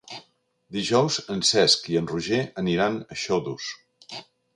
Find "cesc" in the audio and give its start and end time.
1.49-1.85